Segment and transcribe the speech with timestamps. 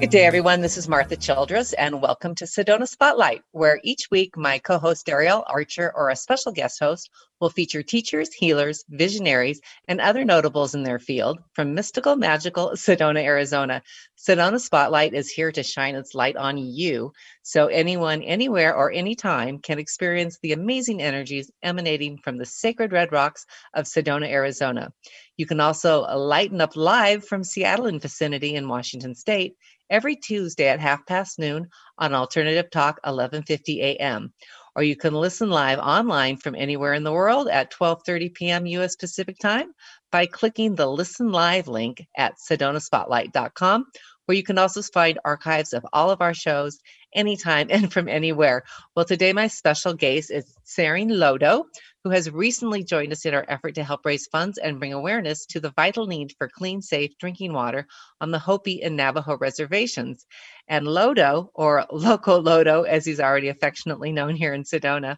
[0.00, 0.60] Good day, everyone.
[0.60, 5.08] This is Martha Childress, and welcome to Sedona Spotlight, where each week my co host
[5.08, 7.08] Ariel Archer or a special guest host
[7.40, 13.22] will feature teachers, healers, visionaries, and other notables in their field from mystical, magical Sedona,
[13.22, 13.82] Arizona.
[14.18, 17.12] Sedona Spotlight is here to shine its light on you
[17.46, 23.12] so anyone, anywhere, or anytime can experience the amazing energies emanating from the sacred red
[23.12, 24.90] rocks of Sedona, Arizona.
[25.36, 29.56] You can also lighten up live from Seattle and vicinity in Washington State
[29.94, 34.32] every Tuesday at half past noon on Alternative Talk 1150 a.m.
[34.74, 38.66] Or you can listen live online from anywhere in the world at 12:30 p.m.
[38.66, 38.96] U.S.
[38.96, 39.72] Pacific Time
[40.10, 43.84] by clicking the Listen Live link at sedonaspotlight.com,
[44.26, 46.80] where you can also find archives of all of our shows
[47.14, 48.64] anytime and from anywhere.
[48.96, 51.66] Well, today my special guest is Tsering Lodo,
[52.04, 55.46] who has recently joined us in our effort to help raise funds and bring awareness
[55.46, 57.86] to the vital need for clean, safe drinking water
[58.20, 60.26] on the Hopi and Navajo reservations.
[60.68, 65.16] And Lodo, or Loco Lodo, as he's already affectionately known here in Sedona,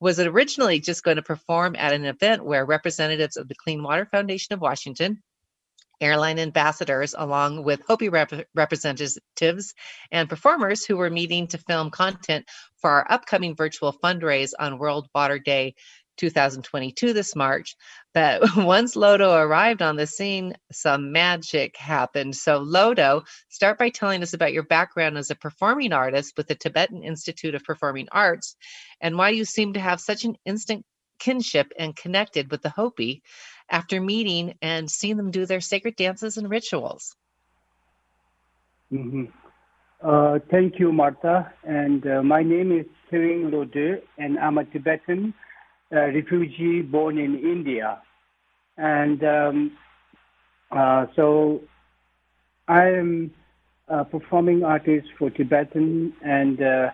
[0.00, 4.06] was originally just going to perform at an event where representatives of the Clean Water
[4.10, 5.22] Foundation of Washington
[6.00, 9.74] airline ambassadors, along with Hopi rep- representatives
[10.10, 15.08] and performers who were meeting to film content for our upcoming virtual fundraise on World
[15.14, 15.74] Water Day
[16.16, 17.76] 2022 this March.
[18.12, 22.36] But once Lodo arrived on the scene, some magic happened.
[22.36, 26.54] So, Lodo, start by telling us about your background as a performing artist with the
[26.54, 28.56] Tibetan Institute of Performing Arts
[29.00, 30.84] and why you seem to have such an instant
[31.18, 33.22] kinship and connected with the Hopi
[33.70, 37.16] after meeting and seeing them do their sacred dances and rituals.
[38.92, 39.24] Mm-hmm.
[40.02, 41.50] Uh, thank you, Martha.
[41.64, 45.32] And uh, my name is Tsering Lode, and I'm a Tibetan
[45.92, 48.00] uh, refugee born in India.
[48.76, 49.76] And um,
[50.70, 51.62] uh, so
[52.68, 53.32] I am
[53.88, 56.90] a performing artist for Tibetan, and uh,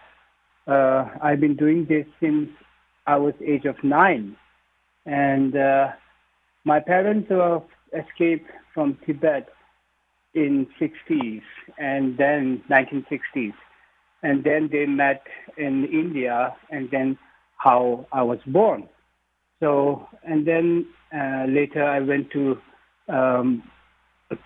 [0.66, 2.48] uh, I've been doing this since
[3.06, 4.36] I was age of nine.
[5.06, 5.54] And
[6.64, 7.60] my parents uh,
[7.96, 9.48] escaped from Tibet
[10.34, 11.42] in 60s
[11.78, 13.54] and then 1960s.
[14.22, 15.22] And then they met
[15.56, 17.18] in India and then
[17.60, 18.88] how I was born.
[19.60, 22.56] So, and then uh, later I went to
[23.08, 23.62] um,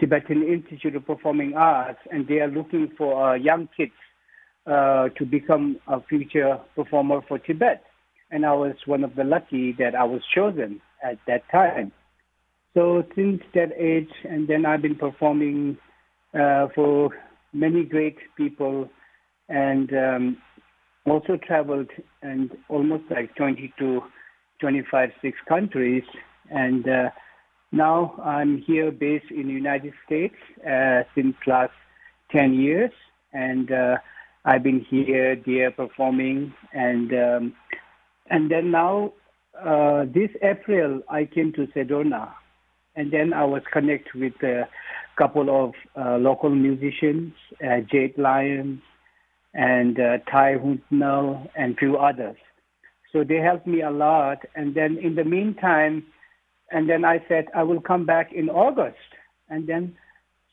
[0.00, 3.92] Tibetan Institute of Performing Arts and they are looking for uh, young kids
[4.66, 7.84] uh, to become a future performer for Tibet.
[8.32, 11.92] And I was one of the lucky that I was chosen at that time.
[12.74, 15.78] So since that age, and then I've been performing
[16.34, 17.10] uh, for
[17.52, 18.88] many great people,
[19.48, 20.38] and um,
[21.06, 21.90] also traveled
[22.22, 24.02] and almost like 20 to
[24.60, 26.04] 25, six countries,
[26.50, 27.10] and uh,
[27.72, 30.34] now I'm here based in the United States
[30.66, 31.72] uh, since last
[32.32, 32.92] 10 years,
[33.32, 33.96] and uh,
[34.44, 37.54] I've been here there performing, and um,
[38.30, 39.12] and then now
[39.60, 42.32] uh, this April I came to Sedona.
[42.96, 44.68] And then I was connected with a
[45.18, 48.80] couple of uh, local musicians, uh, Jade Lyons
[49.54, 52.36] and uh, Ty Huntnell and few others.
[53.12, 54.38] So they helped me a lot.
[54.56, 56.04] And then in the meantime,
[56.70, 58.98] and then I said I will come back in August.
[59.48, 59.96] And then,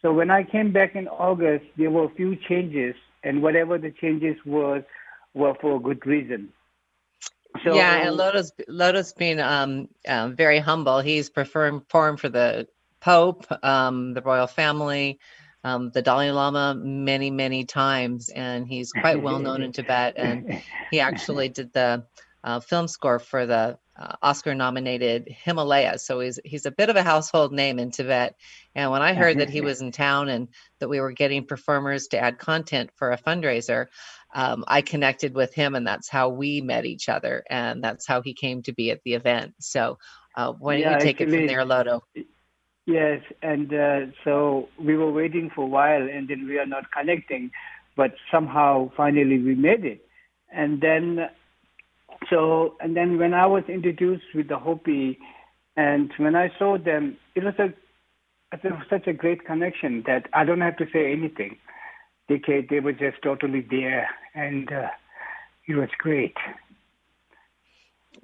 [0.01, 3.91] so when I came back in August, there were a few changes, and whatever the
[3.91, 4.83] changes were,
[5.33, 6.49] were for a good reason.
[7.63, 10.99] So, yeah, and Lotus Lotus being um, um, very humble.
[10.99, 12.67] He's performed for the
[13.01, 15.19] Pope, um, the royal family,
[15.63, 20.15] um, the Dalai Lama many many times, and he's quite well known in Tibet.
[20.17, 22.05] And he actually did the
[22.43, 25.99] uh, film score for the uh, Oscar-nominated Himalaya.
[25.99, 28.35] So he's he's a bit of a household name in Tibet.
[28.73, 30.47] And when I heard that he was in town and
[30.79, 33.87] that we were getting performers to add content for a fundraiser,
[34.33, 38.21] um, I connected with him, and that's how we met each other, and that's how
[38.21, 39.53] he came to be at the event.
[39.59, 39.97] So,
[40.35, 42.01] uh, why don't yeah, you take actually, it from there, Lodo?
[42.91, 46.91] Yes, and uh, so we were waiting for a while, and then we are not
[46.91, 47.51] connecting,
[47.95, 50.05] but somehow finally we made it,
[50.51, 51.29] and then
[52.29, 55.17] so and then when I was introduced with the Hopi,
[55.77, 57.73] and when I saw them, it was a
[58.53, 61.57] it was such a great connection that I don't have to say anything
[62.31, 64.87] decade, they were just totally there, and uh,
[65.67, 66.35] it was great.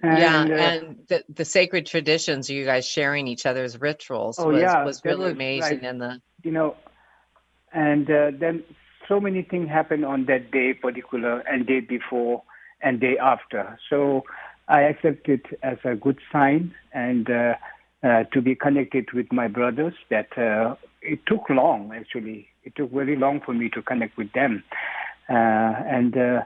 [0.01, 4.51] And, yeah, uh, and the, the sacred traditions, you guys sharing each other's rituals oh,
[4.51, 5.79] was, yeah, was really was amazing.
[5.79, 6.75] Like, and the you know,
[7.73, 8.63] and uh, then
[9.07, 12.43] so many things happened on that day particular, and day before,
[12.81, 13.79] and day after.
[13.89, 14.23] So
[14.67, 17.55] I accept it as a good sign, and uh,
[18.03, 22.49] uh, to be connected with my brothers that uh, it took long actually.
[22.63, 24.63] It took very long for me to connect with them,
[25.29, 26.41] uh, and uh,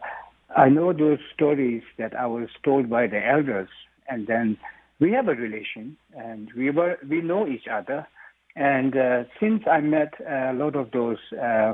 [0.56, 3.70] I know those stories that I was told by the elders,
[4.10, 4.58] and then
[5.00, 8.08] we have a relation, and we were we know each other,
[8.56, 11.74] and uh, since I met a lot of those uh,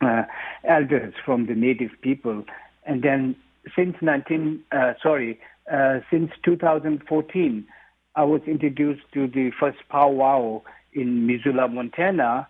[0.00, 0.22] uh,
[0.64, 2.44] elders from the native people,
[2.84, 3.36] and then
[3.74, 5.38] since 19 uh, sorry
[5.72, 7.66] uh, since 2014,
[8.16, 10.62] I was introduced to the first powwow
[10.92, 12.48] in Missoula, Montana,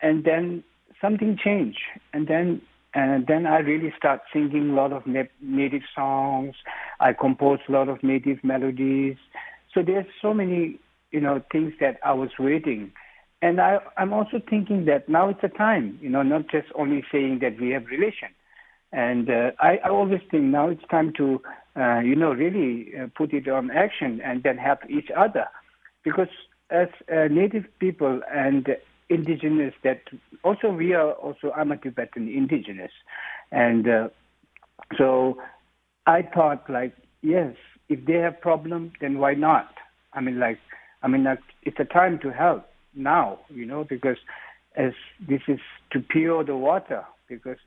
[0.00, 0.64] and then
[1.00, 1.80] something changed,
[2.12, 2.62] and then
[2.94, 6.56] and then I really start singing a lot of native songs.
[6.98, 9.16] I compose a lot of native melodies.
[9.72, 10.80] So there's so many,
[11.12, 12.90] you know, things that I was waiting.
[13.42, 17.04] And I, I'm also thinking that now it's the time, you know, not just only
[17.12, 18.28] saying that we have relation.
[18.92, 21.40] And uh, I, I always think now it's time to,
[21.76, 25.46] uh, you know, really uh, put it on action and then help each other.
[26.02, 26.28] Because
[26.70, 28.66] as uh, native people and
[29.10, 30.00] indigenous that
[30.44, 32.92] also we are also I'm a Tibetan indigenous,
[33.52, 34.08] and uh,
[34.96, 35.36] so
[36.06, 37.54] I thought like yes,
[37.88, 39.74] if they have problem, then why not?
[40.14, 40.58] I mean like
[41.02, 44.18] I mean like, it's a time to help now, you know, because
[44.76, 44.92] as
[45.28, 45.58] this is
[45.92, 47.58] to pure the water because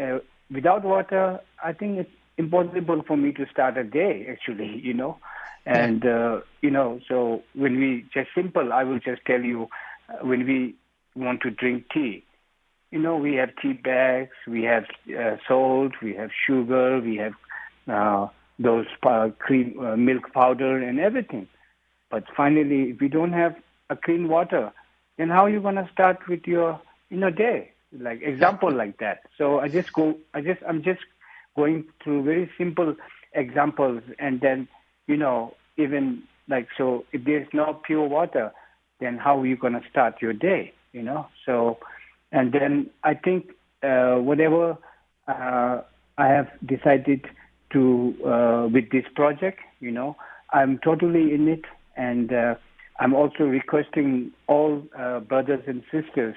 [0.00, 0.18] uh,
[0.50, 5.18] without water, I think it's impossible for me to start a day actually, you know.
[5.66, 9.68] And uh, you know, so when we just simple, I will just tell you
[10.22, 10.74] when we
[11.14, 12.24] want to drink tea.
[12.90, 14.84] You know, we have tea bags, we have
[15.18, 17.34] uh, salt, we have sugar, we have
[17.88, 18.28] uh,
[18.58, 21.48] those uh, cream, uh, milk powder, and everything.
[22.10, 23.56] But finally, if we don't have
[23.90, 24.72] a clean water,
[25.18, 27.72] then how are you going to start with your you know day?
[27.92, 29.22] Like example like that.
[29.36, 30.14] So I just go.
[30.34, 31.00] I just I'm just
[31.56, 32.94] going through very simple
[33.34, 34.68] examples, and then
[35.06, 38.52] you know even like so if there's no pure water,
[39.00, 40.72] then how are you going to start your day?
[40.92, 41.26] you know.
[41.46, 41.78] So,
[42.32, 43.50] and then I think
[43.82, 44.76] uh, whatever
[45.26, 45.82] uh,
[46.18, 47.26] I have decided
[47.72, 50.16] to uh, with this project, you know,
[50.52, 51.64] I'm totally in it,
[51.96, 52.54] and uh,
[52.98, 56.34] I'm also requesting all uh, brothers and sisters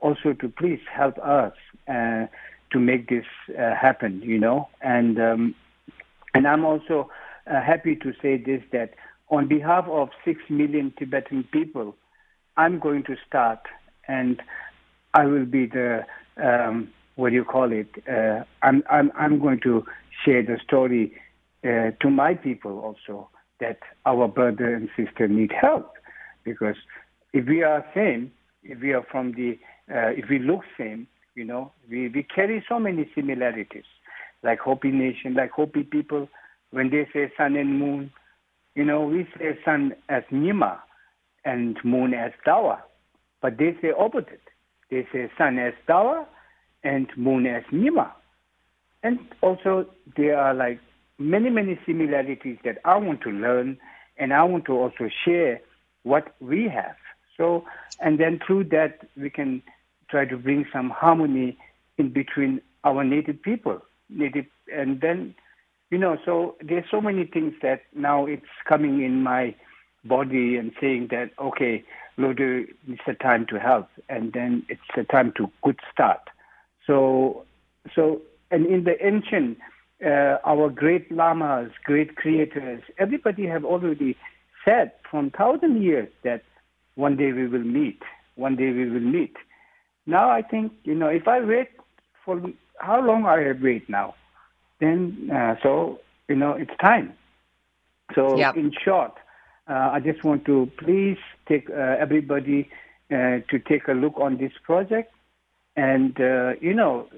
[0.00, 1.54] also to please help us
[1.88, 2.26] uh,
[2.70, 3.24] to make this
[3.56, 5.54] happen, you know, and um,
[6.34, 7.10] and I'm also
[7.46, 8.94] happy to say this that
[9.28, 11.96] on behalf of six million Tibetan people,
[12.56, 13.60] I'm going to start
[14.08, 14.40] and
[15.14, 16.04] I will be the
[16.42, 17.88] um, what do you call it?
[18.08, 19.84] Uh, I'm I'm I'm going to
[20.24, 21.14] share the story
[21.64, 23.28] uh, to my people also
[23.60, 25.92] that our brother and sister need help
[26.44, 26.76] because
[27.32, 28.32] if we are same,
[28.62, 29.58] if we are from the
[29.90, 33.84] uh, if we look same, you know, we we carry so many similarities,
[34.42, 36.28] like Hopi Nation, like Hopi people.
[36.70, 38.10] When they say sun and moon,
[38.76, 40.78] you know, we say sun as Nima
[41.44, 42.78] and moon as Dawa.
[43.40, 44.42] But they say opposite.
[44.90, 46.26] They say sun as Dawa
[46.84, 48.12] and moon as Nima.
[49.02, 49.86] And also
[50.16, 50.78] there are like
[51.18, 53.78] many, many similarities that I want to learn
[54.18, 55.60] and I want to also share
[56.02, 56.96] what we have.
[57.36, 57.64] So,
[58.00, 59.62] and then through that, we can
[60.10, 61.58] try to bring some harmony
[61.98, 65.34] in between our native people, native, and then,
[65.90, 69.54] you know, so there's so many things that now it's coming in my
[70.04, 71.84] body and saying that, okay,
[72.18, 76.20] Lodo, it's a time to help, and then it's a time to good start.
[76.86, 77.44] So,
[77.94, 79.58] so, and in the ancient,
[80.04, 84.16] uh, our great lamas, great creators, everybody have already
[84.64, 86.42] said from thousand years that
[86.94, 88.02] one day we will meet.
[88.34, 89.36] One day we will meet.
[90.06, 91.68] Now I think you know if I wait
[92.24, 92.40] for
[92.78, 94.14] how long I have wait now,
[94.80, 97.14] then uh, so you know it's time.
[98.14, 98.56] So yep.
[98.56, 99.12] in short,
[99.68, 101.18] uh, I just want to please
[101.48, 102.68] take uh, everybody
[103.10, 105.12] uh, to take a look on this project.
[105.76, 106.16] And,
[106.60, 107.08] you know,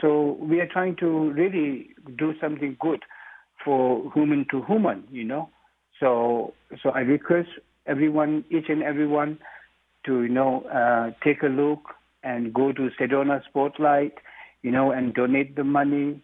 [0.00, 3.02] so we are trying to really do something good
[3.64, 5.48] for human to human, you know.
[5.98, 7.48] So, so I request
[7.86, 9.38] everyone, each and everyone,
[10.06, 11.80] to you know uh, take a look
[12.22, 14.14] and go to Sedona Spotlight,
[14.62, 16.20] you know, and donate the money.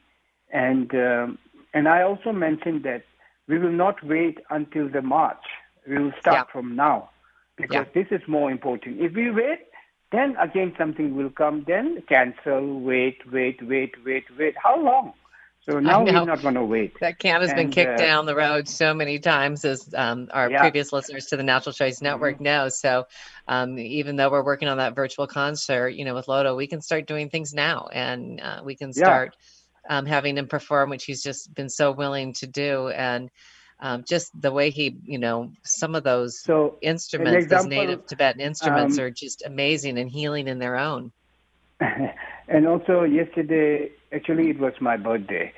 [0.53, 1.39] And um,
[1.75, 3.05] and I also mentioned that
[3.49, 5.45] we will not wait until the March.
[5.87, 6.53] We will start yeah.
[6.53, 7.11] from now
[7.57, 8.03] because yeah.
[8.03, 9.01] this is more important.
[9.01, 9.61] If we wait,
[10.13, 11.65] then again something will come.
[11.67, 14.55] Then cancel, wait, wait, wait, wait, wait.
[14.63, 15.13] How long?
[15.69, 16.93] So now we're not going to wait.
[17.01, 20.29] That can has and, been kicked uh, down the road so many times, as um,
[20.33, 20.61] our yeah.
[20.61, 22.45] previous listeners to the Natural Choice Network mm-hmm.
[22.45, 22.69] know.
[22.69, 23.09] So
[23.49, 26.81] um, even though we're working on that virtual concert, you know, with Lodo, we can
[26.81, 29.35] start doing things now, and uh, we can start
[29.89, 32.89] um, having him perform, which he's just been so willing to do.
[32.89, 33.31] And
[33.81, 38.07] um, just the way he, you know, some of those so instruments, example, those native
[38.07, 41.13] Tibetan instruments, um, are just amazing and healing in their own.
[42.49, 45.53] and also yesterday, actually, it was my birthday.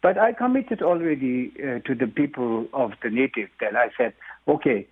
[0.00, 4.14] But I committed already uh, to the people of the native that I said,
[4.46, 4.86] okay,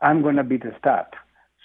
[0.00, 1.08] I'm going to be the start.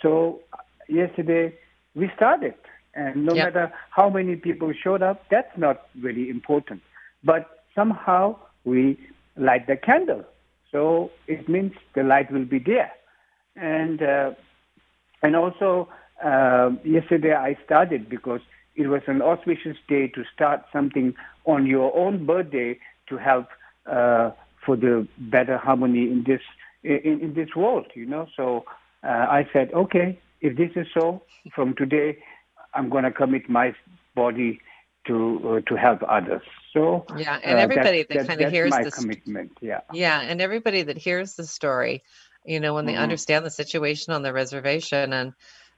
[0.01, 0.41] So
[0.87, 1.53] yesterday
[1.95, 2.55] we started,
[2.93, 3.53] and no yep.
[3.53, 6.81] matter how many people showed up, that's not really important.
[7.23, 8.97] But somehow we
[9.37, 10.23] light the candle,
[10.71, 12.91] so it means the light will be there.
[13.55, 14.31] And uh,
[15.21, 15.89] and also
[16.23, 18.41] uh, yesterday I started because
[18.75, 21.13] it was an auspicious day to start something
[21.45, 23.47] on your own birthday to help
[23.85, 24.31] uh,
[24.65, 26.41] for the better harmony in this
[26.83, 27.87] in, in this world.
[27.93, 28.65] You know, so
[29.03, 31.21] uh, I said, okay, if this is so,
[31.53, 32.17] from today,
[32.73, 33.73] I'm going to commit my
[34.15, 34.59] body
[35.07, 36.41] to uh, to help others.
[36.73, 39.51] So yeah, and uh, everybody that, that, kind of hears my this commitment.
[39.61, 42.03] Yeah, yeah, and everybody that hears the story,
[42.45, 43.03] you know, when they mm-hmm.
[43.03, 45.33] understand the situation on the reservation and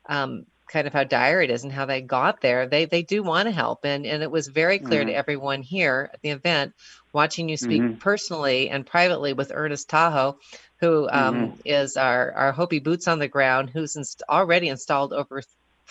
[0.08, 3.24] um, kind of how dire it is and how they got there, they they do
[3.24, 5.10] want to help, and and it was very clear mm-hmm.
[5.10, 6.74] to everyone here at the event,
[7.14, 8.00] watching you speak mm-hmm.
[8.00, 10.38] personally and privately with Ernest Tahoe,
[10.82, 11.60] who um, mm-hmm.
[11.64, 15.42] is our our Hopi boots on the ground, who's inst- already installed over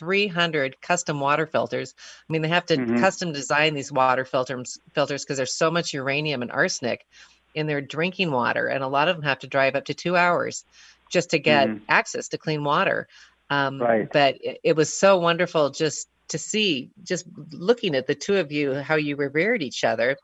[0.00, 1.94] 300 custom water filters.
[2.28, 2.98] I mean, they have to mm-hmm.
[2.98, 7.06] custom design these water filters filters because there's so much uranium and arsenic
[7.54, 10.16] in their drinking water, and a lot of them have to drive up to two
[10.16, 10.64] hours
[11.10, 11.84] just to get mm-hmm.
[11.88, 13.06] access to clean water.
[13.50, 14.08] Um, right.
[14.10, 18.52] But it, it was so wonderful just to see, just looking at the two of
[18.52, 20.16] you, how you revered each other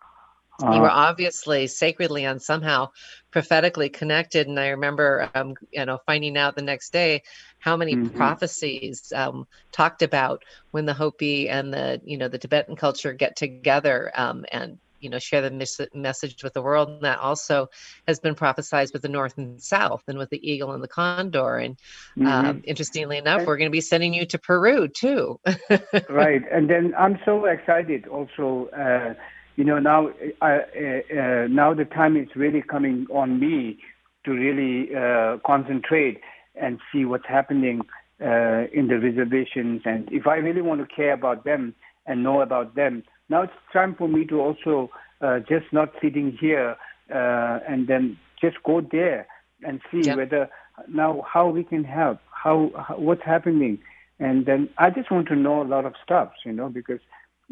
[0.63, 2.89] uh, you were obviously sacredly and somehow
[3.31, 4.47] prophetically connected.
[4.47, 7.23] And I remember, um, you know, finding out the next day
[7.59, 8.17] how many mm-hmm.
[8.17, 13.37] prophecies um, talked about when the Hopi and the, you know, the Tibetan culture get
[13.37, 17.69] together um, and you know share the mes- message with the world and that also
[18.09, 21.59] has been prophesized with the north and south and with the eagle and the condor
[21.59, 21.77] and
[22.17, 22.27] mm-hmm.
[22.27, 25.39] um, interestingly enough we're going to be sending you to peru too
[26.09, 29.15] right and then i'm so excited also uh,
[29.57, 30.09] you know, now
[30.43, 33.79] uh, uh, now the time is really coming on me
[34.25, 36.21] to really uh, concentrate
[36.55, 37.81] and see what's happening
[38.21, 39.83] uh, in the reservations.
[39.85, 41.75] And if I really want to care about them
[42.07, 44.91] and know about them, now it's time for me to also
[45.23, 46.77] uh, just not sitting here
[47.11, 49.27] uh, and then just go there
[49.63, 50.19] and see yep.
[50.19, 50.51] whether
[50.89, 53.79] now how we can help, how, how, what's happening,
[54.19, 57.01] and then I just want to know a lot of stuff, you know, because.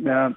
[0.07, 0.31] Uh,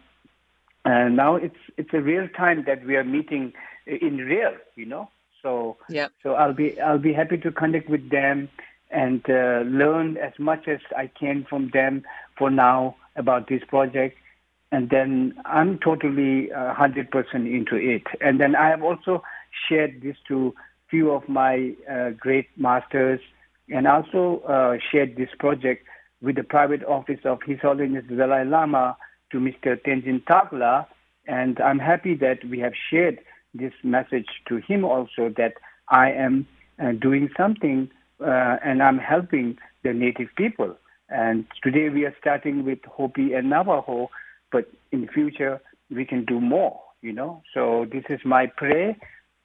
[0.87, 3.53] and now it's it's a real time that we are meeting
[3.85, 5.09] in real, you know.
[5.41, 6.07] So yeah.
[6.23, 8.49] So I'll be I'll be happy to connect with them
[8.89, 12.03] and uh, learn as much as I can from them
[12.37, 14.17] for now about this project.
[14.71, 18.03] And then I'm totally uh, 100% into it.
[18.21, 19.23] And then I have also
[19.67, 20.53] shared this to
[20.89, 23.19] few of my uh, great masters
[23.69, 25.85] and also uh, shared this project
[26.21, 28.95] with the private office of His Holiness Dalai Lama
[29.31, 29.79] to Mr.
[29.85, 30.87] Tenzin Taklha,
[31.27, 33.19] and I'm happy that we have shared
[33.53, 35.53] this message to him also that
[35.89, 36.47] I am
[36.81, 37.89] uh, doing something
[38.21, 40.75] uh, and I'm helping the native people.
[41.09, 44.09] And today we are starting with Hopi and Navajo,
[44.51, 47.41] but in the future we can do more, you know.
[47.53, 48.95] So this is my prayer,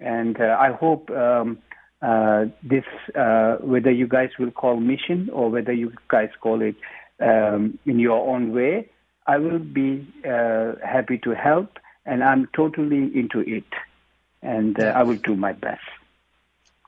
[0.00, 1.58] and uh, I hope um,
[2.00, 2.84] uh, this,
[3.14, 6.74] uh, whether you guys will call mission or whether you guys call it
[7.20, 8.88] um, in your own way,
[9.26, 13.64] I will be uh, happy to help, and I'm totally into it,
[14.43, 15.83] and uh, I will do my best.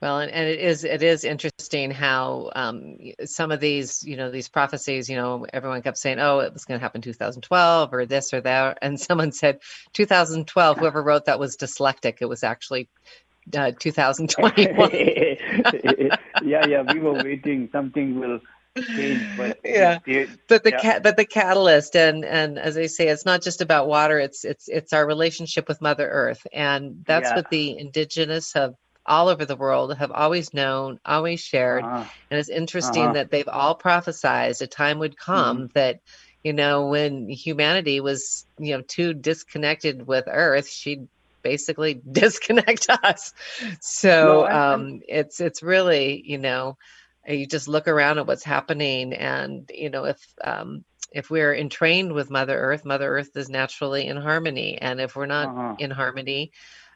[0.01, 4.29] Well, and, and it is it is interesting how um, some of these you know
[4.29, 8.05] these prophecies you know everyone kept saying oh it was going to happen 2012 or
[8.05, 9.59] this or that and someone said
[9.93, 12.89] 2012 whoever wrote that was dyslectic it was actually
[13.55, 14.89] uh, 2021
[16.43, 17.69] yeah yeah we were waiting.
[17.71, 18.39] Something will
[19.37, 19.99] but yeah
[20.49, 20.81] but the yeah.
[20.81, 24.43] cat but the catalyst and and as i say it's not just about water it's
[24.43, 27.35] it's it's our relationship with mother earth and that's yeah.
[27.35, 32.03] what the indigenous have all over the world have always known always shared uh-huh.
[32.29, 33.13] and it's interesting uh-huh.
[33.13, 35.67] that they've all prophesized a time would come mm-hmm.
[35.73, 36.01] that
[36.43, 41.07] you know when humanity was you know too disconnected with earth she'd
[41.43, 43.33] basically disconnect us
[43.79, 46.77] so no, um it's it's really you know
[47.27, 52.11] you just look around at what's happening and you know if um, if we're entrained
[52.11, 55.75] with mother earth mother earth is naturally in harmony and if we're not uh-huh.
[55.79, 56.51] in harmony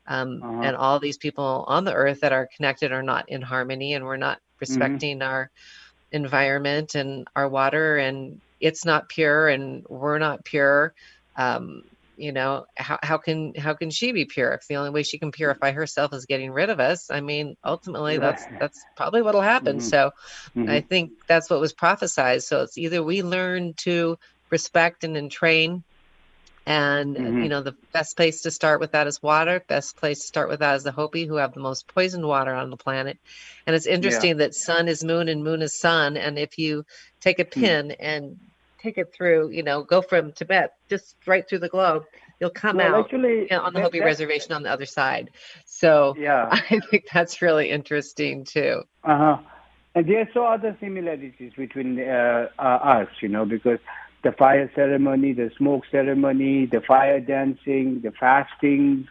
[0.07, 0.61] um, uh-huh.
[0.63, 4.05] and all these people on the earth that are connected are not in harmony and
[4.05, 4.57] we're not mm-hmm.
[4.61, 5.29] respecting mm-hmm.
[5.29, 5.51] our
[6.11, 10.93] environment and our water and it's not pure and we're not pure
[11.37, 11.83] um,
[12.19, 15.17] you know how, how can how can she be pure if the only way she
[15.17, 19.41] can purify herself is getting rid of us i mean ultimately that's that's probably what'll
[19.41, 19.87] happen mm-hmm.
[19.87, 20.11] so
[20.55, 20.69] mm-hmm.
[20.69, 24.17] i think that's what was prophesied so it's either we learn to
[24.49, 25.83] respect and entrain
[26.65, 27.43] and mm-hmm.
[27.43, 30.49] you know the best place to start with that is water best place to start
[30.49, 33.17] with that is the hopi who have the most poisoned water on the planet
[33.65, 34.45] and it's interesting yeah.
[34.45, 36.85] that sun is moon and moon is sun and if you
[37.21, 37.61] take a hmm.
[37.61, 38.05] pin mm-hmm.
[38.05, 38.37] and
[38.81, 42.03] take it through, you know, go from Tibet just right through the globe,
[42.39, 45.29] you'll come well, out actually, you know, on the Hopi Reservation on the other side.
[45.65, 48.83] So yeah, I think that's really interesting too.
[49.03, 49.37] Uh huh.
[49.95, 53.79] And there are so other similarities between uh, uh, us, you know, because
[54.23, 59.07] the fire ceremony, the smoke ceremony, the fire dancing, the fasting,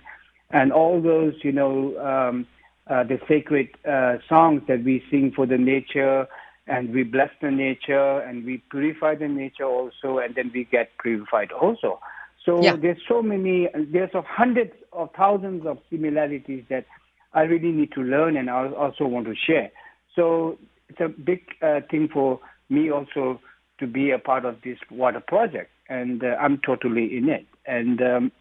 [0.51, 2.47] and all those, you know, um,
[2.87, 6.27] uh, the sacred uh, songs that we sing for the nature
[6.69, 10.91] and we bless the nature and we purify the nature also and then we get
[11.03, 11.99] purified also.
[12.45, 12.77] So yeah.
[12.77, 16.87] there's so many there's of hundreds of thousands of similarities that
[17.35, 19.71] i really need to learn and i also want to share.
[20.15, 20.59] So
[20.89, 23.41] it's a big uh, thing for me also
[23.81, 27.47] to be a part of this water project and uh, i'm totally in it.
[27.67, 28.33] And um,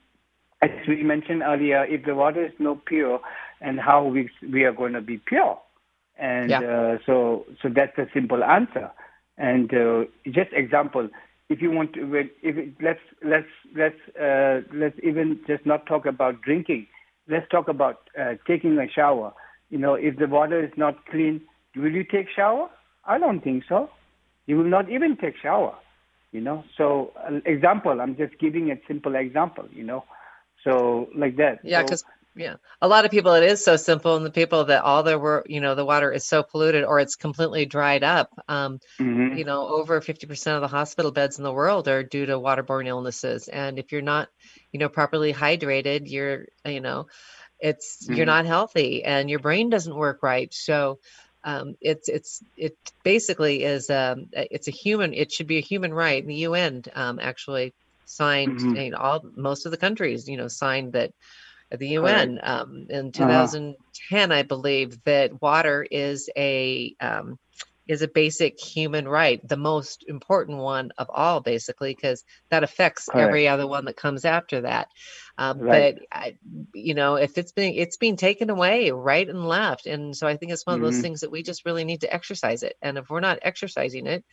[0.61, 3.19] as we mentioned earlier if the water is not pure
[3.61, 5.59] and how we we are going to be pure
[6.19, 6.61] and yeah.
[6.61, 8.91] uh, so, so that's a simple answer.
[9.37, 11.09] And uh, just example,
[11.49, 16.05] if you want to, if it, let's let's let's uh, let's even just not talk
[16.05, 16.87] about drinking.
[17.29, 19.33] Let's talk about uh, taking a shower.
[19.69, 21.41] You know, if the water is not clean,
[21.75, 22.69] will you take shower?
[23.05, 23.89] I don't think so.
[24.45, 25.75] You will not even take shower.
[26.31, 28.01] You know, so uh, example.
[28.01, 29.65] I'm just giving a simple example.
[29.71, 30.03] You know,
[30.63, 31.59] so like that.
[31.63, 32.07] Yeah, because so,
[32.37, 35.19] yeah a lot of people it is so simple and the people that all their
[35.19, 39.37] work you know the water is so polluted or it's completely dried up um, mm-hmm.
[39.37, 42.87] you know over 50% of the hospital beds in the world are due to waterborne
[42.87, 44.29] illnesses and if you're not
[44.71, 47.07] you know properly hydrated you're you know
[47.59, 48.13] it's mm-hmm.
[48.13, 50.99] you're not healthy and your brain doesn't work right so
[51.43, 55.93] um, it's it's it basically is um, it's a human it should be a human
[55.93, 57.73] right and the UN um, actually
[58.05, 58.75] signed mm-hmm.
[58.75, 61.13] you know, all most of the countries you know signed that
[61.71, 64.39] at the UN um, in 2010, uh-huh.
[64.39, 67.37] I believe that water is a um,
[67.87, 73.07] is a basic human right, the most important one of all, basically, because that affects
[73.13, 74.89] every other one that comes after that.
[75.37, 75.95] Um, right.
[75.95, 76.37] But I,
[76.73, 80.35] you know, if it's being it's being taken away right and left, and so I
[80.35, 81.03] think it's one of those mm-hmm.
[81.03, 82.75] things that we just really need to exercise it.
[82.81, 84.25] And if we're not exercising it,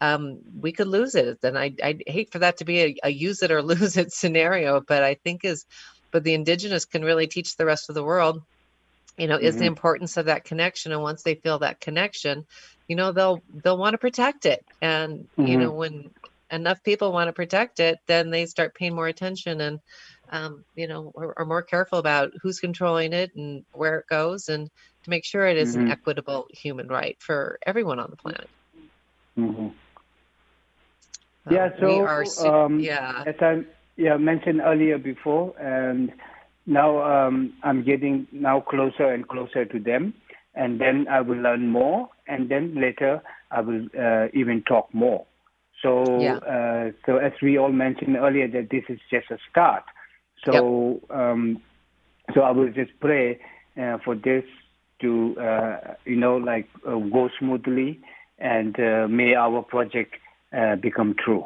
[0.00, 1.40] um, we could lose it.
[1.40, 4.12] Then I I hate for that to be a, a use it or lose it
[4.12, 5.64] scenario, but I think is
[6.10, 8.42] but the indigenous can really teach the rest of the world
[9.18, 9.44] you know mm-hmm.
[9.44, 9.68] is the mm-hmm.
[9.68, 12.46] importance of that connection and once they feel that connection
[12.86, 15.46] you know they'll they'll want to protect it and mm-hmm.
[15.46, 16.10] you know when
[16.50, 19.80] enough people want to protect it then they start paying more attention and
[20.30, 24.48] um, you know are, are, more careful about who's controlling it and where it goes
[24.48, 24.70] and
[25.04, 25.86] to make sure it is mm-hmm.
[25.86, 28.48] an equitable human right for everyone on the planet
[29.38, 29.68] mm-hmm.
[31.50, 33.64] yeah um, so are, um, yeah as i
[33.98, 36.10] yeah mentioned earlier before, and
[36.64, 40.14] now um, I'm getting now closer and closer to them,
[40.54, 45.26] and then I will learn more, and then later I will uh, even talk more.
[45.82, 46.36] So, yeah.
[46.36, 49.84] uh, so as we all mentioned earlier, that this is just a start.
[50.44, 51.18] So, yep.
[51.18, 51.62] um,
[52.34, 53.40] so I will just pray
[53.80, 54.44] uh, for this
[55.00, 58.00] to, uh, you know, like uh, go smoothly,
[58.38, 60.14] and uh, may our project
[60.80, 61.44] become true.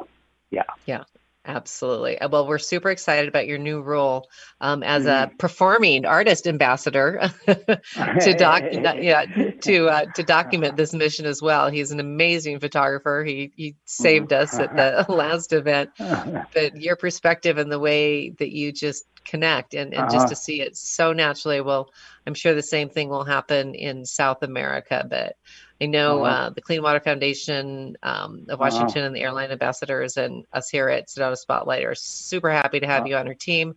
[0.49, 0.63] Yeah.
[0.85, 1.03] Yeah.
[1.45, 2.17] Absolutely.
[2.19, 4.29] Uh, well, we're super excited about your new role
[4.61, 5.35] um, as a mm-hmm.
[5.35, 9.25] performing artist ambassador to doc, yeah,
[9.59, 11.69] to uh, to document this mission as well.
[11.69, 13.25] He's an amazing photographer.
[13.27, 15.89] He he saved us at the last event.
[15.97, 20.13] But your perspective and the way that you just connect and, and uh-huh.
[20.13, 21.89] just to see it so naturally, well,
[22.25, 25.05] I'm sure the same thing will happen in South America.
[25.09, 25.35] But
[25.81, 26.35] I know uh-huh.
[26.35, 28.59] uh, the Clean Water Foundation um, of.
[28.59, 29.07] Washington uh-huh.
[29.07, 33.01] and the airline ambassadors and us here at Sedona Spotlight are super happy to have
[33.01, 33.09] uh-huh.
[33.09, 33.75] you on our team.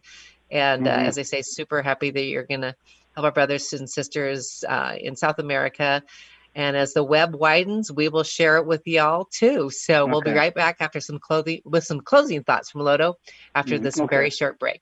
[0.50, 1.04] And uh, mm-hmm.
[1.04, 2.74] uh, as I say, super happy that you're going to
[3.14, 6.02] help our brothers and sisters uh, in South America.
[6.54, 9.68] And as the web widens, we will share it with y'all too.
[9.70, 10.10] So okay.
[10.10, 13.14] we'll be right back after some clothing with some closing thoughts from Lodo
[13.54, 13.84] after mm-hmm.
[13.84, 14.06] this okay.
[14.08, 14.80] very short break.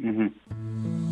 [0.00, 1.03] Mm-hmm.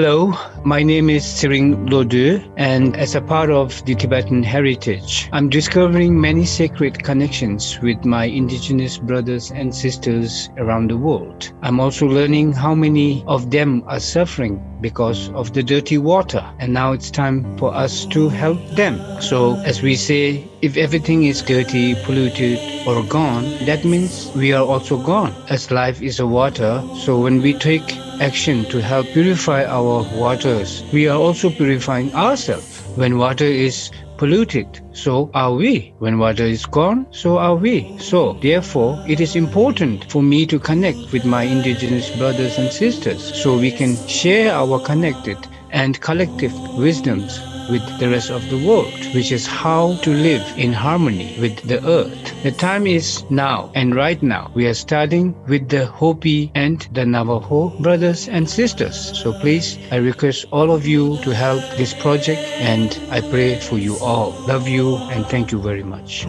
[0.00, 0.32] Hello,
[0.62, 6.20] My name is Tsering Lodu, and as a part of the Tibetan heritage, I'm discovering
[6.20, 11.52] many sacred connections with my indigenous brothers and sisters around the world.
[11.62, 16.72] I'm also learning how many of them are suffering because of the dirty water, and
[16.72, 18.98] now it's time for us to help them.
[19.20, 24.64] So, as we say, if everything is dirty, polluted, or gone, that means we are
[24.64, 26.82] also gone, as life is a water.
[26.94, 32.82] So, when we take action to help purify our waters, we are also purifying ourselves.
[32.96, 35.94] When water is polluted, so are we.
[35.98, 37.96] When water is gone, so are we.
[37.98, 43.22] So, therefore, it is important for me to connect with my indigenous brothers and sisters
[43.42, 45.38] so we can share our connected
[45.70, 50.72] and collective wisdoms with the rest of the world, which is how to live in
[50.72, 52.42] harmony with the earth.
[52.42, 57.04] The time is now, and right now we are starting with the Hopi and the
[57.04, 59.18] Navajo brothers and sisters.
[59.18, 63.78] So please, I request all of you to help this project, and I pray for
[63.78, 64.30] you all.
[64.46, 66.26] Love you, and thank you very much.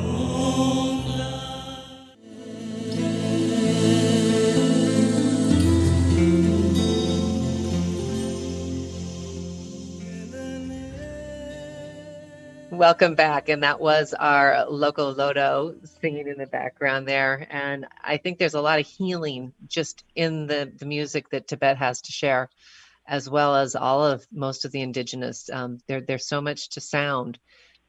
[12.89, 13.49] Welcome back.
[13.49, 17.45] And that was our local Lodo singing in the background there.
[17.51, 21.77] And I think there's a lot of healing just in the, the music that Tibet
[21.77, 22.49] has to share,
[23.07, 25.51] as well as all of most of the indigenous.
[25.53, 27.37] Um, there, there's so much to sound,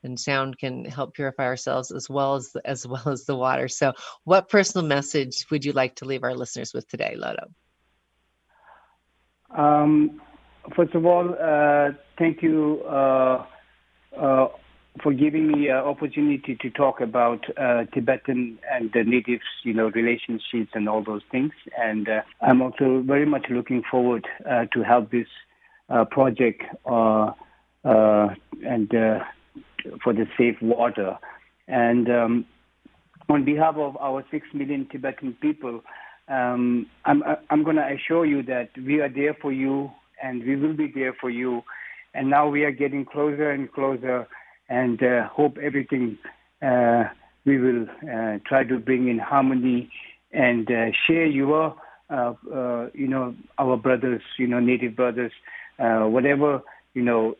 [0.03, 3.69] and sound can help purify ourselves as well as as well as the water.
[3.69, 7.49] So, what personal message would you like to leave our listeners with today, Lodo?
[9.59, 10.21] Um,
[10.77, 12.83] first of all, uh, thank you.
[12.83, 13.47] Uh,
[14.15, 14.49] uh,
[15.03, 19.88] for giving me an opportunity to talk about uh, Tibetan and the natives, you know,
[19.90, 21.53] relationships and all those things.
[21.79, 25.29] And uh, I'm also very much looking forward uh, to help this
[25.88, 27.33] uh, project uh,
[27.85, 28.29] uh,
[28.66, 28.90] and
[30.03, 31.18] for the safe water.
[31.68, 32.44] And um,
[33.29, 35.83] on behalf of our six million Tibetan people,
[36.29, 39.90] um, I'm, I'm going to assure you that we are there for you
[40.22, 41.62] and we will be there for you.
[42.12, 44.26] And now we are getting closer and closer
[44.70, 46.16] and uh, hope everything
[46.62, 47.04] uh,
[47.44, 49.90] we will uh, try to bring in harmony
[50.33, 51.74] and uh, share your,
[52.09, 55.33] uh, uh, you know, our brothers, you know, native brothers,
[55.78, 56.62] whatever,
[56.94, 57.35] you know,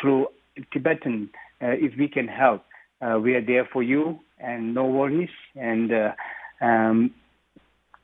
[0.00, 0.26] through
[0.72, 1.28] Tibetan,
[1.60, 2.64] if we can help,
[3.20, 5.28] we are there for you and no worries.
[5.56, 5.90] And
[6.60, 7.10] um,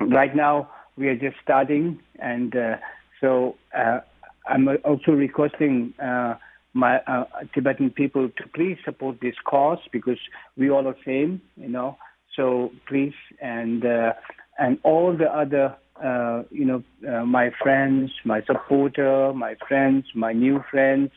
[0.01, 2.55] right now we are just starting, and
[3.21, 3.57] so
[4.49, 5.95] I'm also requesting
[6.79, 10.19] my uh, Tibetan people to please support this cause because
[10.57, 11.99] we all are same, you know.
[12.37, 14.13] So please and uh,
[14.59, 20.33] and all the other uh, you know uh, my friends, my supporter, my friends, my
[20.33, 21.11] new friends.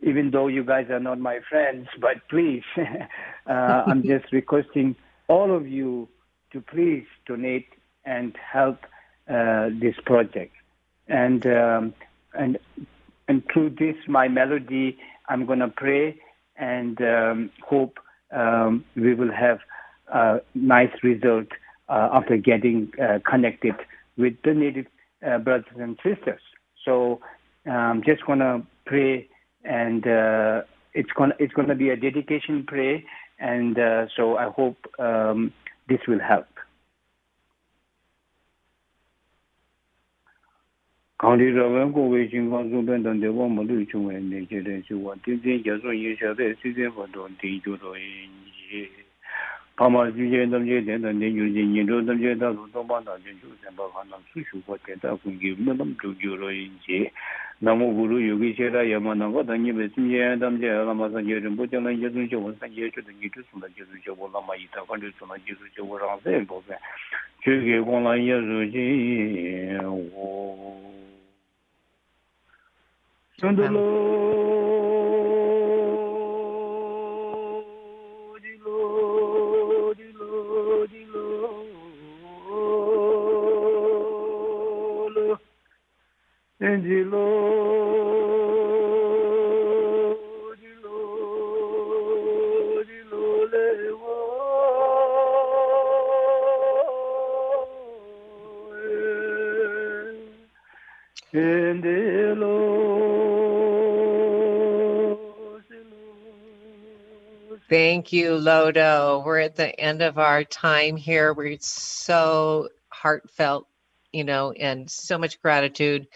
[0.00, 2.64] Even though you guys are not my friends, but please,
[3.46, 4.96] uh, I'm just requesting
[5.28, 6.08] all of you
[6.52, 7.68] to please donate
[8.04, 8.78] and help
[9.28, 10.54] uh, this project.
[11.08, 11.94] And um,
[12.34, 12.58] and
[13.28, 16.20] and through this, my melody, I'm going to pray
[16.56, 17.98] and um, hope
[18.34, 19.58] um, we will have
[20.12, 21.46] a nice result
[21.88, 23.74] uh, after getting uh, connected
[24.16, 24.86] with the native
[25.26, 26.40] uh, brothers and sisters.
[26.84, 27.20] So
[27.66, 29.28] I'm um, just going to pray,
[29.64, 33.02] and uh, it's gonna it's going to be a dedication prayer,
[33.38, 35.52] and uh, so I hope um,
[35.88, 36.46] this will help.
[41.24, 45.62] kāngdī rāwēn kōwē jīngkāng sūpēn tāng dēwā mālū chūwē nē kē rē chūwā tīng tīng
[45.64, 48.28] kia sō yī shā rē sī tēn pā tō tī chū tō yī
[48.68, 48.82] yī
[49.80, 52.34] pā mā chū chē tam chē tēn tāng tēn chū chē yī rō tam chē
[52.42, 54.98] tā sō tō pā tā chēn chū tēn pā kā nām sū shū pā tē
[55.00, 57.00] tā kūng kī mē tam chū chū rō yī chē
[57.64, 59.88] nā mō gu rū yō kī chē rā yā mā nā kā tā ngī bē
[59.96, 62.36] sīm chē tam chē lā mā sā chē rīm pō chē lā yā sū chē
[62.36, 64.60] wā sā chē chū tā ngī chū sū lā chē sū chē wā lā mā
[64.60, 66.76] yī tā kā chū sū lā chē sū chē wā rā sē pō sē
[67.46, 68.84] chū kē kōng lā yā sū chē
[69.88, 71.03] wō
[73.36, 75.14] be ju ge gong lan ye zu
[80.90, 81.34] ji wo
[85.14, 85.38] Sandalo,
[86.60, 87.93] dilo, dilo,
[107.74, 109.24] Thank you, Lodo.
[109.24, 111.34] We're at the end of our time here.
[111.34, 113.66] We're so heartfelt,
[114.12, 116.06] you know, and so much gratitude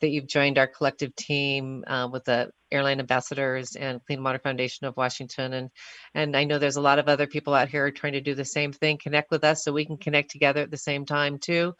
[0.00, 4.86] that you've joined our collective team uh, with the Airline Ambassadors and Clean Water Foundation
[4.86, 5.54] of Washington.
[5.54, 5.70] And,
[6.14, 8.44] and I know there's a lot of other people out here trying to do the
[8.44, 8.96] same thing.
[9.02, 11.74] Connect with us so we can connect together at the same time, too.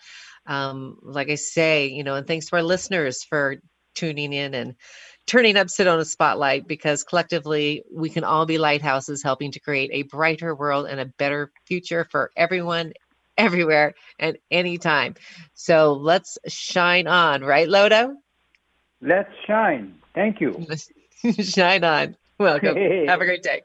[0.46, 3.58] Um, like I say, you know, and thanks to our listeners for
[3.94, 4.74] tuning in and
[5.28, 10.02] turning up Sedona Spotlight because collectively we can all be lighthouses helping to create a
[10.02, 12.94] brighter world and a better future for everyone,
[13.36, 15.14] everywhere, and anytime.
[15.54, 18.16] So let's shine on, right, Lodo?
[19.00, 19.94] Let's shine.
[20.14, 20.66] Thank you.
[21.38, 22.16] shine on.
[22.38, 22.76] Welcome.
[23.06, 23.62] Have a great day.